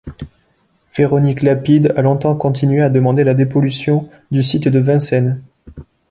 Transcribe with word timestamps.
Véronique 0.97 1.43
Lapides 1.43 1.93
a 1.95 2.01
longtemps 2.01 2.35
continué 2.35 2.81
à 2.81 2.89
demander 2.89 3.23
la 3.23 3.35
dépollution 3.35 4.09
du 4.31 4.41
site 4.41 4.67
de 4.67 4.79
Vincennes. 4.79 5.43